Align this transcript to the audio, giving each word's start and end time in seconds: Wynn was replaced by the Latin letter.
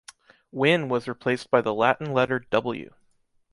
Wynn 0.51 0.89
was 0.89 1.07
replaced 1.07 1.51
by 1.51 1.61
the 1.61 1.75
Latin 1.75 2.11
letter. 2.11 2.43